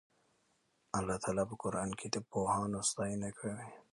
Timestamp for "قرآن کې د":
1.63-2.17